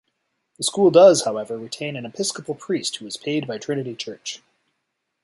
[0.57, 4.41] The school does, however, retain an Episcopal priest who is paid by Trinity Church.